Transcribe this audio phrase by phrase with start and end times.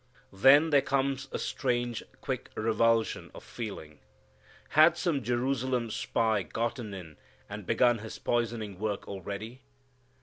[0.33, 3.99] Then there comes a strange, quick revulsion of feeling.
[4.69, 9.61] Had some Jerusalem spy gotten in and begun his poisoning work already?